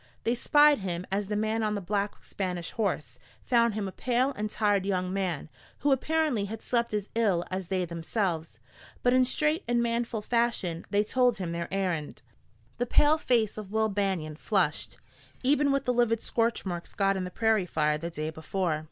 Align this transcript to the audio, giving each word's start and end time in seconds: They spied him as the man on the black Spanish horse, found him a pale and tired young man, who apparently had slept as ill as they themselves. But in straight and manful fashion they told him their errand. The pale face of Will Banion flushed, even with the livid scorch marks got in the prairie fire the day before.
They 0.23 0.33
spied 0.33 0.79
him 0.79 1.05
as 1.11 1.27
the 1.27 1.35
man 1.35 1.61
on 1.61 1.75
the 1.75 1.79
black 1.79 2.23
Spanish 2.23 2.71
horse, 2.71 3.19
found 3.43 3.75
him 3.75 3.87
a 3.87 3.91
pale 3.91 4.31
and 4.31 4.49
tired 4.49 4.83
young 4.83 5.13
man, 5.13 5.47
who 5.81 5.91
apparently 5.91 6.45
had 6.45 6.63
slept 6.63 6.91
as 6.91 7.07
ill 7.13 7.45
as 7.51 7.67
they 7.67 7.85
themselves. 7.85 8.59
But 9.03 9.13
in 9.13 9.25
straight 9.25 9.63
and 9.67 9.79
manful 9.83 10.23
fashion 10.23 10.85
they 10.89 11.03
told 11.03 11.37
him 11.37 11.51
their 11.51 11.71
errand. 11.71 12.23
The 12.79 12.87
pale 12.87 13.19
face 13.19 13.59
of 13.59 13.71
Will 13.71 13.89
Banion 13.89 14.37
flushed, 14.37 14.97
even 15.43 15.71
with 15.71 15.85
the 15.85 15.93
livid 15.93 16.19
scorch 16.19 16.65
marks 16.65 16.95
got 16.95 17.15
in 17.15 17.23
the 17.23 17.29
prairie 17.29 17.67
fire 17.67 17.99
the 17.99 18.09
day 18.09 18.31
before. 18.31 18.79